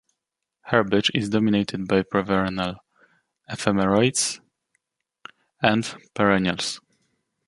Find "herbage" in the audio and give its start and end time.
0.63-1.11